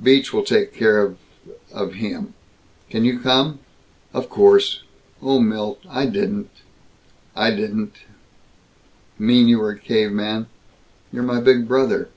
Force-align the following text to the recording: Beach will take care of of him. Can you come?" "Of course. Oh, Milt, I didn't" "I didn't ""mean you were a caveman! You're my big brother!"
Beach 0.00 0.32
will 0.32 0.44
take 0.44 0.72
care 0.72 1.02
of 1.02 1.18
of 1.72 1.94
him. 1.94 2.34
Can 2.90 3.04
you 3.04 3.18
come?" 3.18 3.58
"Of 4.12 4.28
course. 4.30 4.84
Oh, 5.20 5.40
Milt, 5.40 5.80
I 5.90 6.06
didn't" 6.06 6.48
"I 7.44 7.50
didn't 7.50 7.96
""mean 9.18 9.48
you 9.48 9.58
were 9.58 9.70
a 9.72 9.78
caveman! 9.80 10.46
You're 11.12 11.24
my 11.24 11.40
big 11.40 11.66
brother!" 11.66 12.08